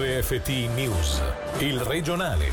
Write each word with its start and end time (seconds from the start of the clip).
RFT 0.00 0.48
News, 0.76 1.20
il 1.58 1.80
regionale. 1.80 2.52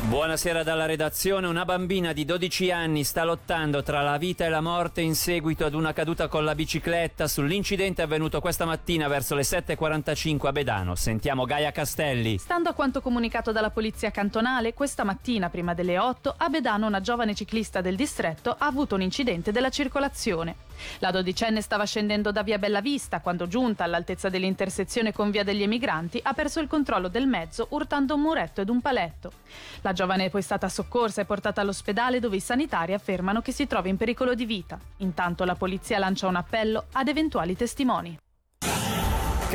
Buonasera 0.00 0.62
dalla 0.62 0.84
redazione. 0.84 1.46
Una 1.46 1.64
bambina 1.64 2.12
di 2.12 2.26
12 2.26 2.70
anni 2.70 3.04
sta 3.04 3.24
lottando 3.24 3.82
tra 3.82 4.02
la 4.02 4.18
vita 4.18 4.44
e 4.44 4.50
la 4.50 4.60
morte 4.60 5.00
in 5.00 5.14
seguito 5.14 5.64
ad 5.64 5.72
una 5.72 5.94
caduta 5.94 6.28
con 6.28 6.44
la 6.44 6.54
bicicletta 6.54 7.26
sull'incidente 7.26 8.02
avvenuto 8.02 8.42
questa 8.42 8.66
mattina 8.66 9.08
verso 9.08 9.34
le 9.34 9.42
7.45 9.42 10.46
a 10.46 10.52
Bedano. 10.52 10.94
Sentiamo 10.94 11.46
Gaia 11.46 11.72
Castelli. 11.72 12.36
Stando 12.36 12.68
a 12.68 12.74
quanto 12.74 13.00
comunicato 13.00 13.50
dalla 13.50 13.70
polizia 13.70 14.10
cantonale, 14.10 14.74
questa 14.74 15.04
mattina, 15.04 15.48
prima 15.48 15.72
delle 15.72 15.98
8, 15.98 16.34
a 16.36 16.50
Bedano 16.50 16.86
una 16.86 17.00
giovane 17.00 17.34
ciclista 17.34 17.80
del 17.80 17.96
distretto 17.96 18.54
ha 18.58 18.66
avuto 18.66 18.94
un 18.94 19.00
incidente 19.00 19.52
della 19.52 19.70
circolazione. 19.70 20.65
La 20.98 21.10
dodicenne 21.10 21.60
stava 21.60 21.84
scendendo 21.84 22.30
da 22.30 22.42
via 22.42 22.58
Bellavista 22.58 23.20
quando, 23.20 23.46
giunta 23.46 23.84
all'altezza 23.84 24.28
dell'intersezione 24.28 25.12
con 25.12 25.30
via 25.30 25.44
degli 25.44 25.62
emigranti, 25.62 26.20
ha 26.22 26.32
perso 26.32 26.60
il 26.60 26.68
controllo 26.68 27.08
del 27.08 27.26
mezzo 27.26 27.66
urtando 27.70 28.14
un 28.14 28.20
muretto 28.20 28.60
ed 28.60 28.68
un 28.68 28.80
paletto. 28.80 29.32
La 29.82 29.92
giovane 29.92 30.26
è 30.26 30.30
poi 30.30 30.42
stata 30.42 30.68
soccorsa 30.68 31.20
e 31.20 31.24
portata 31.24 31.60
all'ospedale 31.60 32.20
dove 32.20 32.36
i 32.36 32.40
sanitari 32.40 32.92
affermano 32.92 33.40
che 33.40 33.52
si 33.52 33.66
trova 33.66 33.88
in 33.88 33.96
pericolo 33.96 34.34
di 34.34 34.44
vita. 34.44 34.78
Intanto 34.98 35.44
la 35.44 35.54
polizia 35.54 35.98
lancia 35.98 36.26
un 36.26 36.36
appello 36.36 36.86
ad 36.92 37.08
eventuali 37.08 37.56
testimoni. 37.56 38.18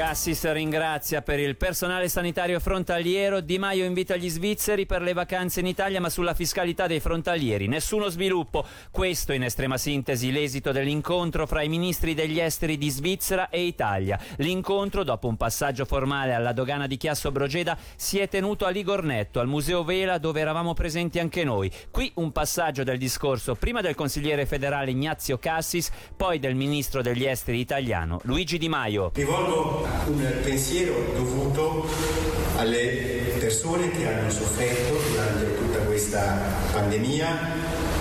Cassis 0.01 0.51
ringrazia 0.51 1.21
per 1.21 1.37
il 1.37 1.55
personale 1.55 2.09
sanitario 2.09 2.59
frontaliero. 2.59 3.39
Di 3.39 3.59
Maio 3.59 3.85
invita 3.85 4.15
gli 4.15 4.31
svizzeri 4.31 4.87
per 4.87 5.03
le 5.03 5.13
vacanze 5.13 5.59
in 5.59 5.67
Italia, 5.67 6.01
ma 6.01 6.09
sulla 6.09 6.33
fiscalità 6.33 6.87
dei 6.87 6.99
frontalieri. 6.99 7.67
Nessuno 7.67 8.09
sviluppo. 8.09 8.65
Questo, 8.89 9.31
in 9.31 9.43
estrema 9.43 9.77
sintesi, 9.77 10.31
l'esito 10.31 10.71
dell'incontro 10.71 11.45
fra 11.45 11.61
i 11.61 11.69
ministri 11.69 12.15
degli 12.15 12.39
esteri 12.39 12.79
di 12.79 12.89
Svizzera 12.89 13.49
e 13.49 13.61
Italia. 13.61 14.19
L'incontro, 14.37 15.03
dopo 15.03 15.27
un 15.27 15.37
passaggio 15.37 15.85
formale 15.85 16.33
alla 16.33 16.51
dogana 16.51 16.87
di 16.87 16.97
Chiasso 16.97 17.31
Brogeda, 17.31 17.77
si 17.95 18.17
è 18.17 18.27
tenuto 18.27 18.65
a 18.65 18.69
Ligornetto, 18.69 19.39
al 19.39 19.47
Museo 19.47 19.83
Vela, 19.83 20.17
dove 20.17 20.39
eravamo 20.39 20.73
presenti 20.73 21.19
anche 21.19 21.43
noi. 21.43 21.71
Qui 21.91 22.11
un 22.15 22.31
passaggio 22.31 22.83
del 22.83 22.97
discorso 22.97 23.53
prima 23.53 23.81
del 23.81 23.93
consigliere 23.93 24.47
federale 24.47 24.89
Ignazio 24.89 25.37
Cassis, 25.37 25.91
poi 26.17 26.39
del 26.39 26.55
ministro 26.55 27.03
degli 27.03 27.23
esteri 27.23 27.59
italiano 27.59 28.19
Luigi 28.23 28.57
Di 28.57 28.67
Maio. 28.67 29.11
Rivolgo 29.13 29.90
un 30.05 30.33
pensiero 30.43 30.93
dovuto 31.15 31.87
alle 32.57 33.35
persone 33.39 33.89
che 33.91 34.07
hanno 34.07 34.29
sofferto 34.29 34.99
durante 35.09 35.57
tutta 35.57 35.79
questa 35.79 36.37
pandemia, 36.71 37.39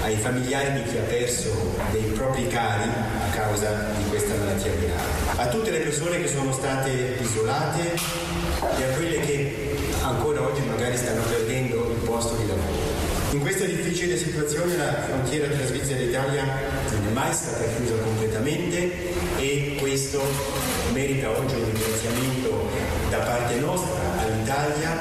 ai 0.02 0.16
familiari 0.16 0.82
di 0.82 0.90
chi 0.90 0.98
ha 0.98 1.02
perso 1.02 1.50
dei 1.92 2.10
propri 2.14 2.46
cari 2.48 2.88
a 2.88 3.30
causa 3.34 3.92
di 3.96 4.08
questa 4.08 4.34
malattia 4.34 4.72
virale, 4.72 5.02
a 5.36 5.48
tutte 5.48 5.70
le 5.70 5.78
persone 5.78 6.20
che 6.20 6.28
sono 6.28 6.52
state 6.52 7.18
isolate 7.20 7.98
e 8.78 8.84
a 8.84 8.96
quelle 8.96 9.20
che 9.20 9.76
ancora 10.02 10.42
oggi 10.42 10.60
magari 10.62 10.96
stanno 10.96 11.22
perdendo 11.22 11.90
il 11.90 12.00
posto 12.04 12.34
di 12.36 12.46
lavoro. 12.46 13.19
In 13.32 13.40
questa 13.42 13.64
difficile 13.64 14.16
situazione 14.16 14.76
la 14.76 15.02
frontiera 15.06 15.46
tra 15.46 15.64
Svizzera 15.64 16.00
e 16.00 16.06
Italia 16.06 16.44
non 16.90 17.06
è 17.06 17.12
mai 17.12 17.32
stata 17.32 17.62
chiusa 17.76 17.94
completamente 18.02 18.90
e 19.38 19.76
questo 19.78 20.20
merita 20.92 21.30
oggi 21.30 21.54
un 21.54 21.64
ringraziamento 21.64 22.68
da 23.08 23.18
parte 23.18 23.54
nostra 23.60 24.00
all'Italia 24.18 24.98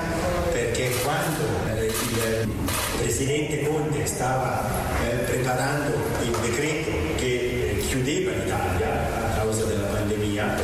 perché 0.52 0.92
quando 1.02 1.42
eh, 1.76 1.86
il 1.86 2.50
Presidente 3.00 3.68
Conte 3.68 4.06
stava 4.06 4.70
eh, 5.04 5.16
preparando 5.24 5.96
il 6.22 6.38
decreto 6.40 6.92
che 7.16 7.26
eh, 7.26 7.78
chiudeva 7.88 8.30
l'Italia 8.32 9.26
a 9.26 9.38
causa 9.38 9.66
della 9.66 9.88
pandemia, 9.88 10.56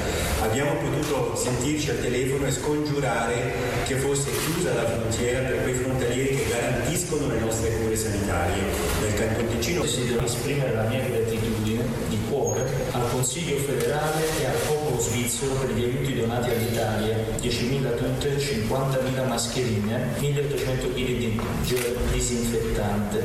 abbiamo 0.46 0.74
potuto 0.76 1.36
sentirci 1.36 1.90
al 1.90 2.02
telefono 2.02 2.46
e 2.46 2.52
scongiurare 2.52 3.54
che 3.86 3.96
fosse 3.96 4.30
chiusa 4.46 4.74
la 4.74 4.86
frontiera 4.86 5.48
per 5.48 5.64
quei 5.64 5.74
frontalieri 5.74 6.36
che 6.36 6.48
garantiscono 6.50 7.28
le 7.28 7.40
nostre 7.40 7.70
cure 7.78 7.96
sanitarie 7.96 8.62
nel 9.02 9.14
Canton 9.16 9.48
Ticino. 9.48 9.82
Desidero 9.82 10.24
esprimere 10.24 10.74
la 10.74 10.84
mia 10.84 11.00
gratitudine 11.00 11.84
di 12.10 12.20
cuore 12.30 12.64
al 12.92 13.10
Consiglio 13.12 13.58
federale 13.58 14.24
e 14.40 14.46
al 14.46 14.58
popolo 14.68 14.85
svizzero 15.00 15.54
per 15.56 15.72
gli 15.72 15.84
aiuti 15.84 16.16
donati 16.16 16.50
all'Italia, 16.50 17.18
10.000 17.42 17.98
tute, 17.98 18.38
50.000 18.38 19.28
mascherine, 19.28 20.14
1.800 20.20 20.94
kg 20.94 20.96
di 20.96 21.42
gel 21.64 21.98
disinfettante. 22.12 23.24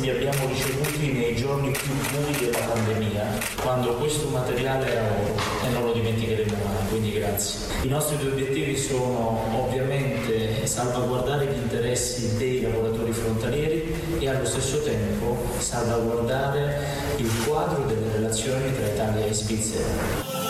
Li 0.00 0.10
abbiamo 0.10 0.46
ricevuti 0.46 1.12
nei 1.12 1.36
giorni 1.36 1.70
più 1.70 1.92
bui 1.92 2.38
della 2.38 2.64
pandemia, 2.64 3.38
quando 3.60 3.94
questo 3.96 4.28
materiale 4.28 4.90
era 4.90 5.02
oro 5.02 5.34
e 5.64 5.68
non 5.70 5.84
lo 5.84 5.92
dimenticheremo 5.92 6.54
mai, 6.64 6.88
quindi 6.88 7.12
grazie. 7.12 7.60
I 7.82 7.88
nostri 7.88 8.16
due 8.18 8.32
obiettivi 8.32 8.76
sono 8.76 9.42
ovviamente 9.52 10.66
salvaguardare 10.66 11.46
gli 11.46 11.56
interessi 11.58 12.36
dei 12.36 12.62
lavoratori 12.62 13.12
frontalieri 13.12 13.94
e 14.18 14.28
allo 14.28 14.46
stesso 14.46 14.82
tempo 14.82 15.36
salvaguardare 15.58 17.14
il 17.16 17.30
quadro 17.46 17.84
delle 17.84 18.10
relazioni 18.12 18.74
tra 18.74 18.86
Italia 18.86 19.26
e 19.26 19.32
Svizzera. 19.32 20.45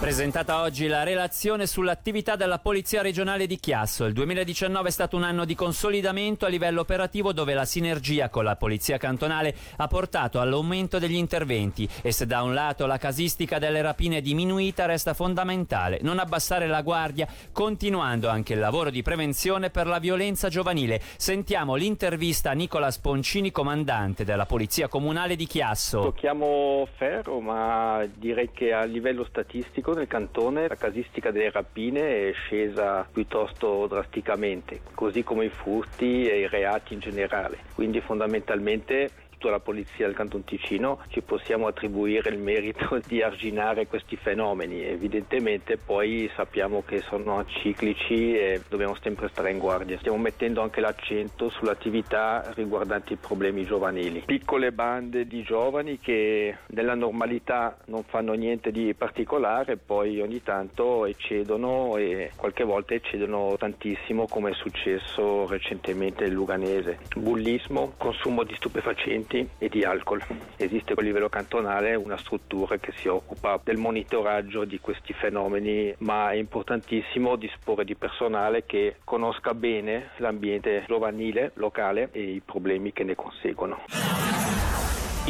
Presentata 0.00 0.62
oggi 0.62 0.86
la 0.86 1.02
relazione 1.02 1.66
sull'attività 1.66 2.34
della 2.34 2.58
Polizia 2.58 3.02
regionale 3.02 3.46
di 3.46 3.56
Chiasso. 3.56 4.06
Il 4.06 4.14
2019 4.14 4.88
è 4.88 4.90
stato 4.90 5.14
un 5.14 5.24
anno 5.24 5.44
di 5.44 5.54
consolidamento 5.54 6.46
a 6.46 6.48
livello 6.48 6.80
operativo 6.80 7.34
dove 7.34 7.52
la 7.52 7.66
sinergia 7.66 8.30
con 8.30 8.44
la 8.44 8.56
Polizia 8.56 8.96
cantonale 8.96 9.54
ha 9.76 9.86
portato 9.88 10.40
all'aumento 10.40 10.98
degli 10.98 11.16
interventi 11.16 11.86
e 12.00 12.12
se 12.12 12.24
da 12.24 12.40
un 12.42 12.54
lato 12.54 12.86
la 12.86 12.96
casistica 12.96 13.58
delle 13.58 13.82
rapine 13.82 14.16
è 14.16 14.20
diminuita 14.22 14.86
resta 14.86 15.12
fondamentale 15.12 15.98
non 16.00 16.18
abbassare 16.18 16.66
la 16.66 16.80
guardia 16.80 17.28
continuando 17.52 18.30
anche 18.30 18.54
il 18.54 18.58
lavoro 18.58 18.88
di 18.88 19.02
prevenzione 19.02 19.68
per 19.68 19.86
la 19.86 19.98
violenza 19.98 20.48
giovanile. 20.48 20.98
Sentiamo 21.18 21.74
l'intervista 21.74 22.52
a 22.52 22.54
Nicola 22.54 22.90
Sponcini, 22.90 23.50
comandante 23.50 24.24
della 24.24 24.46
Polizia 24.46 24.88
Comunale 24.88 25.36
di 25.36 25.44
Chiasso. 25.44 26.04
Lo 26.04 26.12
chiamo 26.12 26.88
Ferro, 26.96 27.40
ma 27.40 28.02
direi 28.14 28.50
che 28.50 28.72
a 28.72 28.84
livello 28.84 29.26
statistico 29.28 29.88
nel 29.94 30.06
cantone 30.06 30.68
la 30.68 30.76
casistica 30.76 31.30
delle 31.30 31.50
rapine 31.50 32.28
è 32.28 32.32
scesa 32.32 33.08
piuttosto 33.10 33.86
drasticamente, 33.86 34.80
così 34.94 35.22
come 35.22 35.46
i 35.46 35.50
furti 35.50 36.28
e 36.28 36.40
i 36.40 36.48
reati 36.48 36.94
in 36.94 37.00
generale. 37.00 37.58
Quindi 37.74 38.00
fondamentalmente 38.00 39.10
tutta 39.40 39.50
la 39.50 39.58
polizia 39.58 40.04
del 40.04 40.14
Canton 40.14 40.44
Ticino 40.44 41.00
ci 41.08 41.22
possiamo 41.22 41.66
attribuire 41.66 42.28
il 42.28 42.38
merito 42.38 43.00
di 43.08 43.22
arginare 43.22 43.86
questi 43.86 44.16
fenomeni. 44.16 44.84
Evidentemente 44.84 45.78
poi 45.78 46.30
sappiamo 46.36 46.82
che 46.86 47.00
sono 47.00 47.42
ciclici 47.46 48.36
e 48.36 48.62
dobbiamo 48.68 48.94
sempre 49.00 49.28
stare 49.28 49.50
in 49.50 49.58
guardia. 49.58 49.98
Stiamo 49.98 50.18
mettendo 50.18 50.60
anche 50.60 50.80
l'accento 50.80 51.48
sull'attività 51.48 52.52
riguardanti 52.54 53.14
i 53.14 53.16
problemi 53.16 53.64
giovanili. 53.64 54.22
Piccole 54.26 54.72
bande 54.72 55.26
di 55.26 55.42
giovani 55.42 55.98
che 55.98 56.58
nella 56.66 56.94
normalità 56.94 57.78
non 57.86 58.04
fanno 58.04 58.34
niente 58.34 58.70
di 58.70 58.92
particolare, 58.94 59.78
poi 59.78 60.20
ogni 60.20 60.42
tanto 60.42 61.06
eccedono 61.06 61.96
e 61.96 62.32
qualche 62.36 62.64
volta 62.64 62.92
eccedono 62.92 63.56
tantissimo 63.58 64.26
come 64.26 64.50
è 64.50 64.54
successo 64.54 65.46
recentemente 65.46 66.24
nel 66.24 66.34
Luganese. 66.34 66.98
Bullismo, 67.16 67.94
consumo 67.96 68.44
di 68.44 68.54
stupefacenti 68.56 69.29
e 69.58 69.68
di 69.68 69.84
alcol. 69.84 70.22
Esiste 70.56 70.94
a 70.96 71.00
livello 71.00 71.28
cantonale 71.28 71.94
una 71.94 72.16
struttura 72.16 72.78
che 72.78 72.92
si 72.96 73.08
occupa 73.08 73.60
del 73.62 73.76
monitoraggio 73.76 74.64
di 74.64 74.80
questi 74.80 75.12
fenomeni, 75.12 75.94
ma 75.98 76.30
è 76.30 76.34
importantissimo 76.34 77.36
disporre 77.36 77.84
di 77.84 77.94
personale 77.94 78.64
che 78.66 78.96
conosca 79.04 79.54
bene 79.54 80.10
l'ambiente 80.16 80.84
giovanile 80.86 81.52
locale 81.54 82.08
e 82.12 82.22
i 82.22 82.42
problemi 82.44 82.92
che 82.92 83.04
ne 83.04 83.14
conseguono. 83.14 84.39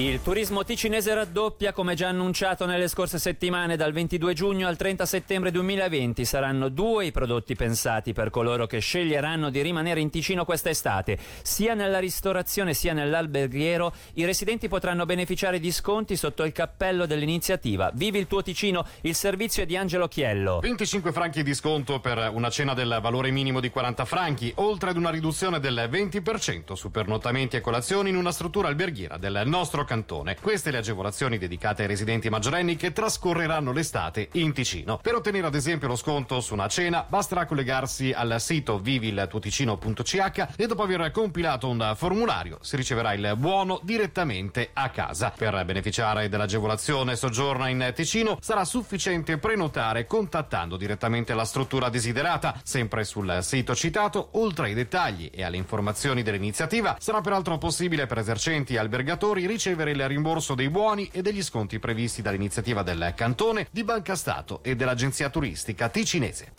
Il 0.00 0.22
turismo 0.22 0.64
ticinese 0.64 1.12
raddoppia 1.12 1.74
come 1.74 1.94
già 1.94 2.08
annunciato 2.08 2.64
nelle 2.64 2.88
scorse 2.88 3.18
settimane 3.18 3.76
dal 3.76 3.92
22 3.92 4.32
giugno 4.32 4.66
al 4.66 4.78
30 4.78 5.04
settembre 5.04 5.50
2020 5.50 6.24
saranno 6.24 6.70
due 6.70 7.04
i 7.04 7.10
prodotti 7.10 7.54
pensati 7.54 8.14
per 8.14 8.30
coloro 8.30 8.66
che 8.66 8.78
sceglieranno 8.78 9.50
di 9.50 9.60
rimanere 9.60 10.00
in 10.00 10.08
Ticino 10.08 10.46
quest'estate. 10.46 11.18
Sia 11.42 11.74
nella 11.74 11.98
ristorazione 11.98 12.72
sia 12.72 12.94
nell'alberghiero 12.94 13.92
i 14.14 14.24
residenti 14.24 14.68
potranno 14.68 15.04
beneficiare 15.04 15.60
di 15.60 15.70
sconti 15.70 16.16
sotto 16.16 16.44
il 16.44 16.52
cappello 16.52 17.04
dell'iniziativa. 17.04 17.90
Vivi 17.92 18.20
il 18.20 18.26
tuo 18.26 18.42
Ticino 18.42 18.86
il 19.02 19.14
servizio 19.14 19.64
è 19.64 19.66
di 19.66 19.76
Angelo 19.76 20.08
Chiello. 20.08 20.60
25 20.60 21.12
franchi 21.12 21.42
di 21.42 21.52
sconto 21.52 22.00
per 22.00 22.30
una 22.32 22.48
cena 22.48 22.72
del 22.72 23.00
valore 23.02 23.30
minimo 23.30 23.60
di 23.60 23.68
40 23.68 24.06
franchi 24.06 24.50
oltre 24.56 24.88
ad 24.88 24.96
una 24.96 25.10
riduzione 25.10 25.60
del 25.60 25.90
20% 25.92 26.72
su 26.72 26.90
pernottamenti 26.90 27.56
e 27.56 27.60
colazioni 27.60 28.08
in 28.08 28.16
una 28.16 28.32
struttura 28.32 28.68
alberghiera 28.68 29.18
del 29.18 29.42
nostro 29.44 29.88
cantone. 29.90 30.36
Queste 30.40 30.70
le 30.70 30.78
agevolazioni 30.78 31.36
dedicate 31.36 31.82
ai 31.82 31.88
residenti 31.88 32.28
maggiorenni 32.28 32.76
che 32.76 32.92
trascorreranno 32.92 33.72
l'estate 33.72 34.28
in 34.34 34.52
Ticino. 34.52 34.98
Per 34.98 35.16
ottenere 35.16 35.48
ad 35.48 35.56
esempio 35.56 35.88
lo 35.88 35.96
sconto 35.96 36.40
su 36.40 36.54
una 36.54 36.68
cena 36.68 37.04
basterà 37.08 37.44
collegarsi 37.44 38.12
al 38.12 38.36
sito 38.38 38.78
viviltuoticino.ch 38.78 40.46
e 40.54 40.66
dopo 40.68 40.84
aver 40.84 41.10
compilato 41.10 41.68
un 41.68 41.94
formulario 41.96 42.58
si 42.60 42.76
riceverà 42.76 43.14
il 43.14 43.34
buono 43.36 43.80
direttamente 43.82 44.70
a 44.72 44.90
casa. 44.90 45.32
Per 45.36 45.64
beneficiare 45.64 46.28
dell'agevolazione 46.28 47.16
soggiorna 47.16 47.66
in 47.66 47.90
Ticino 47.92 48.38
sarà 48.40 48.64
sufficiente 48.64 49.38
prenotare 49.38 50.06
contattando 50.06 50.76
direttamente 50.76 51.34
la 51.34 51.44
struttura 51.44 51.88
desiderata. 51.88 52.60
Sempre 52.62 53.02
sul 53.02 53.40
sito 53.42 53.74
citato, 53.74 54.28
oltre 54.34 54.66
ai 54.66 54.74
dettagli 54.74 55.30
e 55.34 55.42
alle 55.42 55.56
informazioni 55.56 56.22
dell'iniziativa, 56.22 56.96
sarà 57.00 57.20
peraltro 57.20 57.58
possibile 57.58 58.06
per 58.06 58.18
esercenti 58.18 58.74
e 58.74 58.78
albergatori 58.78 59.48
ricevere 59.48 59.69
il 59.70 60.08
rimborso 60.08 60.54
dei 60.54 60.68
buoni 60.68 61.08
e 61.12 61.22
degli 61.22 61.42
sconti 61.42 61.78
previsti 61.78 62.22
dall'iniziativa 62.22 62.82
del 62.82 63.12
Cantone, 63.16 63.66
di 63.70 63.84
Banca 63.84 64.14
Stato 64.14 64.60
e 64.62 64.76
dell'Agenzia 64.76 65.30
Turistica 65.30 65.88
Ticinese. 65.88 66.52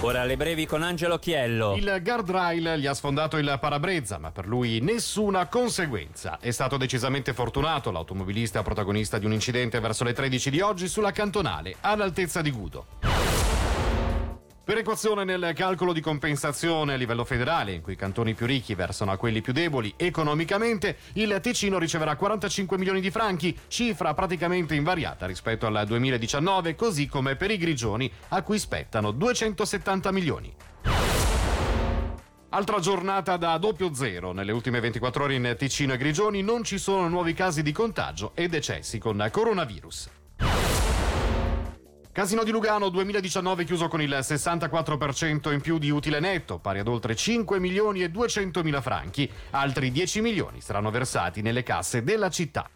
Ora 0.00 0.24
le 0.24 0.36
brevi 0.36 0.66
con 0.66 0.82
Angelo 0.82 1.18
Chiello. 1.18 1.76
Il 1.76 2.00
guardrail 2.02 2.74
gli 2.78 2.86
ha 2.86 2.94
sfondato 2.94 3.36
il 3.36 3.56
parabrezza, 3.60 4.18
ma 4.18 4.32
per 4.32 4.48
lui 4.48 4.80
nessuna 4.80 5.46
conseguenza. 5.46 6.38
È 6.40 6.50
stato 6.50 6.76
decisamente 6.76 7.32
fortunato 7.32 7.92
l'automobilista 7.92 8.62
protagonista 8.62 9.18
di 9.18 9.26
un 9.26 9.32
incidente 9.32 9.78
verso 9.78 10.02
le 10.02 10.12
13 10.12 10.50
di 10.50 10.60
oggi 10.60 10.88
sulla 10.88 11.12
cantonale, 11.12 11.76
all'altezza 11.82 12.42
di 12.42 12.50
Gudo. 12.50 13.11
Perequazione 14.64 15.24
nel 15.24 15.54
calcolo 15.56 15.92
di 15.92 16.00
compensazione 16.00 16.92
a 16.92 16.96
livello 16.96 17.24
federale, 17.24 17.72
in 17.72 17.82
cui 17.82 17.94
i 17.94 17.96
cantoni 17.96 18.32
più 18.32 18.46
ricchi 18.46 18.76
versano 18.76 19.10
a 19.10 19.16
quelli 19.16 19.40
più 19.40 19.52
deboli 19.52 19.92
economicamente, 19.96 20.98
il 21.14 21.36
Ticino 21.42 21.80
riceverà 21.80 22.14
45 22.14 22.78
milioni 22.78 23.00
di 23.00 23.10
franchi, 23.10 23.58
cifra 23.66 24.14
praticamente 24.14 24.76
invariata 24.76 25.26
rispetto 25.26 25.66
al 25.66 25.84
2019, 25.84 26.76
così 26.76 27.08
come 27.08 27.34
per 27.34 27.50
i 27.50 27.56
grigioni, 27.56 28.08
a 28.28 28.42
cui 28.42 28.60
spettano 28.60 29.10
270 29.10 30.12
milioni. 30.12 30.54
Altra 32.50 32.78
giornata 32.78 33.36
da 33.36 33.58
doppio 33.58 33.92
zero. 33.92 34.30
Nelle 34.30 34.52
ultime 34.52 34.78
24 34.78 35.24
ore 35.24 35.34
in 35.34 35.56
Ticino 35.58 35.94
e 35.94 35.96
Grigioni 35.96 36.40
non 36.42 36.62
ci 36.62 36.78
sono 36.78 37.08
nuovi 37.08 37.34
casi 37.34 37.62
di 37.62 37.72
contagio 37.72 38.30
e 38.34 38.46
decessi 38.46 38.98
con 38.98 39.28
coronavirus. 39.28 40.20
Casino 42.12 42.44
di 42.44 42.50
Lugano 42.50 42.90
2019 42.90 43.64
chiuso 43.64 43.88
con 43.88 44.02
il 44.02 44.10
64% 44.10 45.50
in 45.50 45.62
più 45.62 45.78
di 45.78 45.88
utile 45.88 46.20
netto, 46.20 46.58
pari 46.58 46.78
ad 46.78 46.86
oltre 46.86 47.16
5 47.16 47.58
milioni 47.58 48.02
e 48.02 48.10
200 48.10 48.62
mila 48.62 48.82
franchi. 48.82 49.30
Altri 49.52 49.90
10 49.90 50.20
milioni 50.20 50.60
saranno 50.60 50.90
versati 50.90 51.40
nelle 51.40 51.62
casse 51.62 52.02
della 52.02 52.28
città. 52.28 52.68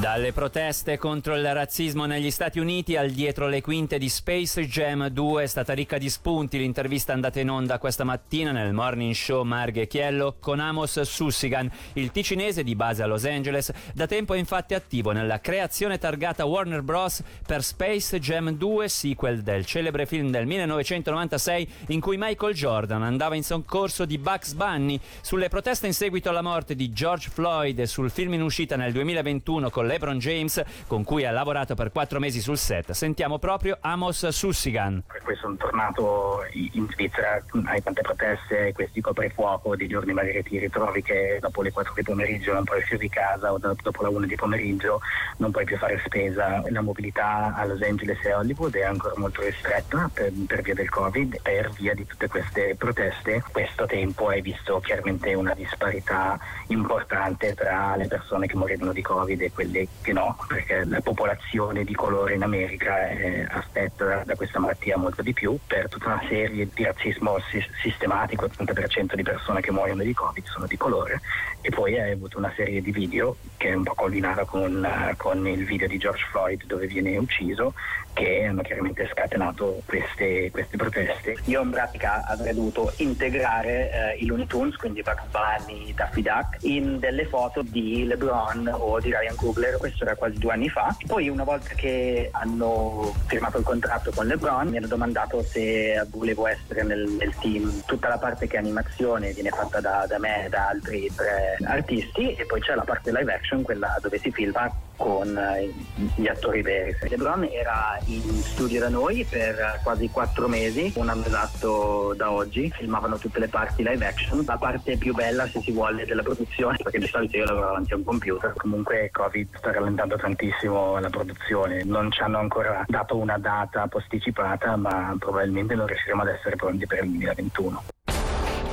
Dalle 0.00 0.32
proteste 0.32 0.98
contro 0.98 1.34
il 1.34 1.54
razzismo 1.54 2.04
negli 2.04 2.30
Stati 2.30 2.58
Uniti 2.58 2.96
al 2.96 3.12
dietro 3.12 3.48
le 3.48 3.62
quinte 3.62 3.96
di 3.96 4.10
Space 4.10 4.66
Jam 4.66 5.08
2 5.08 5.44
è 5.44 5.46
stata 5.46 5.72
ricca 5.72 5.96
di 5.96 6.10
spunti 6.10 6.58
l'intervista 6.58 7.14
andata 7.14 7.40
in 7.40 7.48
onda 7.48 7.78
questa 7.78 8.04
mattina 8.04 8.52
nel 8.52 8.74
morning 8.74 9.14
show 9.14 9.42
Marghe 9.42 9.86
Chiello 9.86 10.36
con 10.38 10.60
Amos 10.60 11.00
Sussigan, 11.00 11.70
il 11.94 12.10
ticinese 12.10 12.62
di 12.62 12.76
base 12.76 13.02
a 13.02 13.06
Los 13.06 13.24
Angeles, 13.24 13.72
da 13.94 14.06
tempo 14.06 14.34
è 14.34 14.38
infatti 14.38 14.74
attivo 14.74 15.12
nella 15.12 15.40
creazione 15.40 15.96
targata 15.96 16.44
Warner 16.44 16.82
Bros. 16.82 17.22
per 17.46 17.64
Space 17.64 18.20
Jam 18.20 18.50
2, 18.50 18.88
sequel 18.88 19.42
del 19.42 19.64
celebre 19.64 20.04
film 20.04 20.30
del 20.30 20.44
1996 20.44 21.68
in 21.88 22.00
cui 22.00 22.18
Michael 22.18 22.54
Jordan 22.54 23.02
andava 23.02 23.34
in 23.34 23.42
soccorso 23.42 24.04
di 24.04 24.18
Bugs 24.18 24.52
Bunny. 24.52 25.00
Sulle 25.22 25.48
proteste 25.48 25.86
in 25.86 25.94
seguito 25.94 26.28
alla 26.28 26.42
morte 26.42 26.74
di 26.74 26.92
George 26.92 27.30
Floyd 27.30 27.78
e 27.78 27.86
sul 27.86 28.10
film 28.10 28.34
in 28.34 28.42
uscita 28.42 28.76
nel 28.76 28.92
2021 28.92 29.70
con 29.70 29.84
LeBron 29.86 30.18
James, 30.18 30.62
con 30.86 31.04
cui 31.04 31.24
ha 31.24 31.30
lavorato 31.30 31.74
per 31.74 31.90
quattro 31.92 32.18
mesi 32.18 32.40
sul 32.40 32.58
set. 32.58 32.92
Sentiamo 32.92 33.38
proprio 33.38 33.78
Amos 33.80 34.28
Sussigan. 34.28 35.02
Per 35.06 35.22
cui 35.22 35.36
sono 35.36 35.56
tornato 35.56 36.44
in 36.52 36.86
Svizzera, 36.90 37.42
hai 37.64 37.82
tante 37.82 38.02
proteste, 38.02 38.72
questi 38.72 39.00
coprifuoco, 39.00 39.76
di 39.76 39.86
giorni 39.86 40.12
magari 40.12 40.42
ti 40.42 40.58
ritrovi 40.58 41.02
che 41.02 41.38
dopo 41.40 41.62
le 41.62 41.72
4 41.72 41.92
di 41.94 42.02
pomeriggio 42.02 42.52
non 42.52 42.64
puoi 42.64 42.78
uscire 42.78 42.98
di 42.98 43.08
casa 43.08 43.52
o 43.52 43.58
dopo 43.58 44.02
la 44.02 44.08
1 44.08 44.26
di 44.26 44.34
pomeriggio 44.34 45.00
non 45.38 45.50
puoi 45.50 45.64
più 45.64 45.76
fare 45.76 46.00
spesa. 46.04 46.62
La 46.68 46.80
mobilità 46.80 47.54
a 47.54 47.64
Los 47.64 47.82
Angeles 47.82 48.24
e 48.24 48.34
Hollywood 48.34 48.74
è 48.74 48.84
ancora 48.84 49.14
molto 49.16 49.42
ristretta 49.42 50.10
per, 50.12 50.32
per 50.46 50.62
via 50.62 50.74
del 50.74 50.88
Covid, 50.88 51.40
per 51.42 51.70
via 51.70 51.94
di 51.94 52.06
tutte 52.06 52.28
queste 52.28 52.74
proteste. 52.76 53.42
Questo 53.50 53.86
tempo 53.86 54.28
hai 54.28 54.40
visto 54.40 54.80
chiaramente 54.80 55.34
una 55.34 55.54
disparità 55.54 56.38
importante 56.68 57.54
tra 57.54 57.96
le 57.96 58.06
persone 58.06 58.46
che 58.46 58.56
morivano 58.56 58.92
di 58.92 59.02
Covid 59.02 59.40
e 59.42 59.52
quelle 59.52 59.75
che 60.00 60.12
no, 60.12 60.36
perché 60.46 60.84
la 60.84 61.00
popolazione 61.00 61.84
di 61.84 61.94
colore 61.94 62.34
in 62.34 62.42
America 62.42 63.08
è 63.08 63.46
affetta 63.48 64.22
da 64.24 64.34
questa 64.34 64.58
malattia 64.58 64.96
molto 64.96 65.22
di 65.22 65.32
più 65.32 65.58
per 65.66 65.88
tutta 65.88 66.06
una 66.06 66.22
serie 66.28 66.68
di 66.72 66.84
razzismo 66.84 67.36
sistematico, 67.82 68.44
il 68.46 68.52
30% 68.56 69.14
di 69.14 69.22
persone 69.22 69.60
che 69.60 69.70
muoiono 69.70 70.02
di 70.02 70.14
Covid 70.14 70.44
sono 70.46 70.66
di 70.66 70.76
colore 70.76 71.20
e 71.60 71.70
poi 71.70 71.98
hai 71.98 72.12
avuto 72.12 72.38
una 72.38 72.52
serie 72.54 72.80
di 72.80 72.92
video 72.92 73.36
che 73.56 73.74
un 73.74 73.82
po' 73.82 73.94
coordinata 73.94 74.44
con, 74.44 74.88
con 75.16 75.46
il 75.48 75.64
video 75.64 75.88
di 75.88 75.98
George 75.98 76.24
Floyd 76.30 76.64
dove 76.64 76.86
viene 76.86 77.16
ucciso 77.16 77.74
che 78.16 78.46
hanno 78.46 78.62
chiaramente 78.62 79.06
scatenato 79.12 79.82
queste, 79.84 80.50
queste 80.50 80.78
proteste. 80.78 81.36
Io 81.44 81.60
in 81.60 81.70
pratica 81.70 82.24
avrei 82.26 82.54
dovuto 82.54 82.90
integrare 82.96 83.90
eh, 83.90 84.16
i 84.22 84.26
Looney 84.26 84.46
Tunes, 84.46 84.76
quindi 84.76 85.02
Bugs 85.02 85.26
Bunny, 85.30 85.92
Daffy 85.92 86.22
Duck, 86.22 86.56
in 86.62 86.98
delle 86.98 87.26
foto 87.26 87.60
di 87.60 88.06
LeBron 88.06 88.70
o 88.72 88.98
di 89.00 89.10
Ryan 89.10 89.36
Coogler, 89.36 89.65
questo 89.78 90.04
era 90.04 90.14
quasi 90.14 90.38
due 90.38 90.52
anni 90.52 90.68
fa. 90.68 90.94
Poi 91.06 91.28
una 91.28 91.44
volta 91.44 91.74
che 91.74 92.28
hanno 92.32 93.14
firmato 93.26 93.58
il 93.58 93.64
contratto 93.64 94.10
con 94.14 94.26
LeBron 94.26 94.68
mi 94.68 94.76
hanno 94.76 94.86
domandato 94.86 95.42
se 95.42 96.04
volevo 96.10 96.46
essere 96.46 96.82
nel, 96.82 97.08
nel 97.08 97.34
team. 97.36 97.82
Tutta 97.86 98.08
la 98.08 98.18
parte 98.18 98.46
che 98.46 98.56
è 98.56 98.58
animazione 98.58 99.32
viene 99.32 99.50
fatta 99.50 99.80
da, 99.80 100.06
da 100.08 100.18
me 100.18 100.46
e 100.46 100.48
da 100.48 100.68
altri 100.68 101.10
tre 101.14 101.58
artisti 101.64 102.34
e 102.34 102.46
poi 102.46 102.60
c'è 102.60 102.74
la 102.74 102.84
parte 102.84 103.12
live 103.12 103.32
action, 103.32 103.62
quella 103.62 103.96
dove 104.00 104.18
si 104.18 104.30
filma 104.30 104.70
con 104.96 105.36
eh, 105.36 105.72
gli 106.14 106.26
attori 106.26 106.62
veri. 106.62 106.96
LeBron 107.00 107.48
era 107.50 107.98
in 108.06 108.22
studio 108.42 108.80
da 108.80 108.88
noi 108.88 109.24
per 109.28 109.80
quasi 109.82 110.08
quattro 110.10 110.48
mesi, 110.48 110.92
un 110.96 111.08
anno 111.08 111.24
esatto 111.24 112.14
da 112.16 112.30
oggi, 112.30 112.70
filmavano 112.74 113.18
tutte 113.18 113.38
le 113.38 113.48
parti 113.48 113.82
live 113.82 114.04
action, 114.04 114.44
la 114.44 114.56
parte 114.56 114.96
più 114.96 115.14
bella 115.14 115.46
se 115.46 115.60
si 115.60 115.72
vuole 115.72 116.04
della 116.04 116.22
produzione, 116.22 116.78
perché 116.82 116.98
di 116.98 117.06
solito 117.06 117.36
io 117.36 117.44
lavoro 117.44 117.66
davanti 117.66 117.92
a 117.92 117.96
un 117.96 118.04
computer, 118.04 118.52
comunque 118.56 119.10
Covid 119.12 119.56
sta 119.56 119.72
rallentando 119.72 120.16
tantissimo 120.16 120.98
la 120.98 121.10
produzione, 121.10 121.84
non 121.84 122.10
ci 122.10 122.20
hanno 122.22 122.38
ancora 122.38 122.84
dato 122.86 123.16
una 123.16 123.38
data 123.38 123.86
posticipata, 123.86 124.76
ma 124.76 125.14
probabilmente 125.18 125.74
non 125.74 125.86
riusciremo 125.86 126.22
ad 126.22 126.28
essere 126.28 126.56
pronti 126.56 126.86
per 126.86 127.04
il 127.04 127.10
2021. 127.10 127.95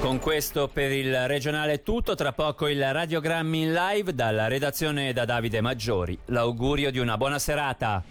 Con 0.04 0.20
questo 0.20 0.68
per 0.68 0.92
il 0.92 1.30
regionale 1.30 1.72
è 1.72 1.82
tutto, 1.82 2.14
tra 2.14 2.34
poco 2.34 2.68
il 2.68 2.92
radiogrammi 2.92 3.62
in 3.62 3.72
live 3.72 4.14
dalla 4.14 4.48
redazione 4.48 5.14
da 5.14 5.24
Davide 5.24 5.62
Maggiori. 5.62 6.20
L'augurio 6.26 6.92
di 6.92 7.00
una 7.00 7.16
buona 7.16 7.39
serata. 7.39 8.04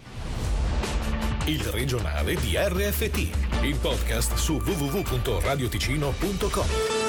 Il 1.45 1.61
regionale 1.65 2.33
di 2.33 2.55
RFT, 2.57 3.61
il 3.61 3.77
podcast 3.79 4.33
su 4.33 4.53
www.radioticino.com. 4.53 7.02